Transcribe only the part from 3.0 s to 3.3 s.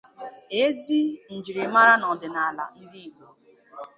Igbo.